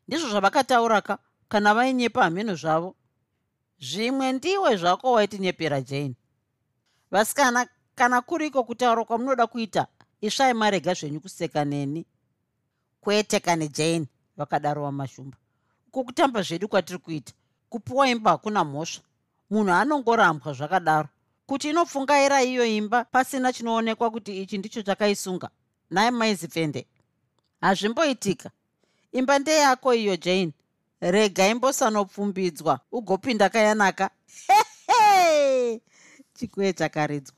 [0.07, 1.17] Ndizvo zvavakatauraka
[1.49, 2.95] kana vainyepa hameno zvavo.
[3.79, 6.15] Zvimwe ndiwe zvako waitinyepera jane.
[7.11, 9.87] Vasikana kana kuriko kutaura kwamunoda kuita
[10.21, 12.05] isvai marega zvenyu kuseka neni
[13.07, 15.37] kwete kane jane vakadaro vamashumba.
[15.87, 17.33] Uko kutamba zvedu kwatiri kuita
[17.69, 19.03] kupiwa imba hakuna mhosva.
[19.49, 21.07] Munhu anongorambwa zvakadaro.
[21.45, 25.49] Kuti inopfungaira iyo imba pasina chinoonekwa kuti ichi ndicho chakaisunga
[25.89, 26.85] naye maizipfende.
[27.61, 28.51] Hazvimboitika.
[29.11, 30.51] Imba ndeyako iyo jane.
[31.01, 34.09] Rega imbosanopfumbidzwa ugopinda kayanaka.
[36.35, 37.35] Chikwe chakaridzwa.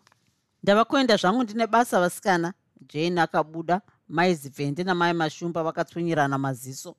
[0.63, 2.53] Ndava kuenda zvangu ndine basa vasikana.
[2.93, 6.95] Jane akabuda maizipfende namai mashumba vakatsvinyirana maziso.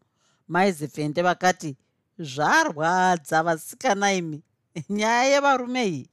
[0.48, 1.76] Maizipfende vakati
[2.18, 4.42] zvarwadza vasikana imi
[4.90, 6.10] nyaya yevarume iyi.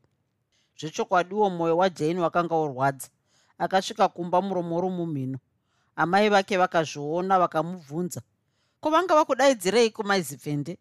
[0.79, 3.07] Zvechokwadiwo mwoyo wajane wakanga urwadza
[3.57, 5.39] akasvika kumba muromo romumhino.
[5.95, 8.21] Amai vake vakazviona vakamubvunza
[8.79, 10.77] ko vanga vakudaidzirei kumaizipfende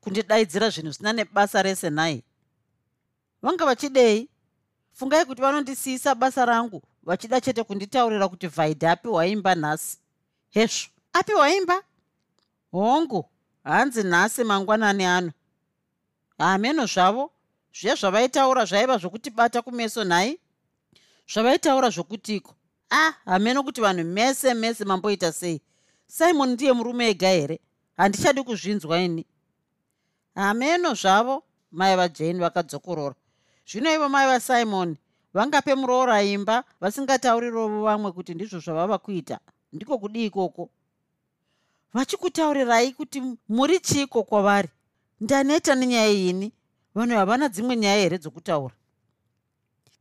[0.00, 2.24] kundidaidzira zvinhu zvisina nebasa rese nhai
[3.42, 4.28] vanga vachidei?
[4.92, 9.98] Fungai kuti vanondisiyisa basa rangu vachida chete kunditaurira kuti vhaidha apiwa imba nhasi?
[10.50, 10.88] Hezvo.
[11.12, 11.82] Apiwa imba
[12.72, 13.24] hongu
[13.64, 15.32] hanzi nhasi mangwanani ano?
[16.38, 17.32] Hameno zvavo?
[17.74, 20.38] Zviya zvavaitaura zvaiva zvokutibata kumeso nhai?
[21.32, 22.54] Zvavaitaura zvokutiko?
[22.90, 25.60] A ah, hameno kuti vanhu mese mese mamboita sei.
[26.06, 27.60] Simon ndiye murume ega here?
[27.96, 29.26] Handichadi kuzvinzwa ini.
[30.34, 31.42] Hameno zvavo?
[31.70, 33.14] Mai vajane vakadzokorora.
[33.66, 34.96] Zvino ivo mai vasimon
[35.36, 39.38] vangape muroora imba vasingataurirovo vamwe kuti ndizvo zvavava kuita.
[39.72, 40.70] Ndiko kudi ikoko?
[41.94, 44.68] Vachikutaurirai kuti muri chiiko kwavari
[45.20, 46.52] ndaneta nenyaya yini
[46.94, 48.74] vanhu havana dzimwe nyaya here dzokutaura?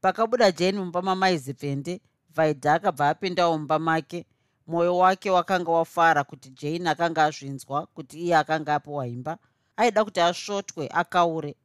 [0.02, 2.02] Pakabuda jane mumba mamaizipfende
[2.36, 4.26] vaidha akabva apindawo mumba make.
[4.68, 9.38] Mwoyo wake wakanga wafara kuti jane akanga azvinzwa kuti iye akanga apiwa imba.
[9.78, 11.56] Aida kuti asvotwe akaure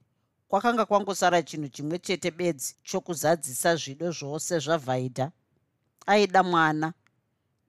[0.50, 5.30] kwakanga kwangosara chinhu chimwe chete bedzi chokuzadzisa zvido zvose zvavhaidha
[6.06, 6.92] aida mwana.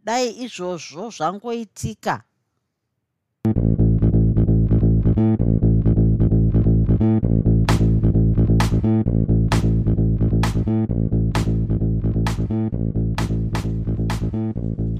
[0.05, 2.23] Dai izvozvo zvangoitika.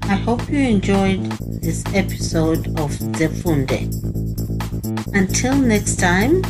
[0.02, 1.22] I hope you enjoyed
[1.62, 3.80] this episode of Zefunde.
[5.14, 6.42] Until next time,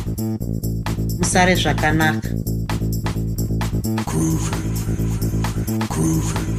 [1.19, 2.29] Musare Zvakanaka.
[4.05, 4.51] Groovy.
[5.89, 6.52] Groovy.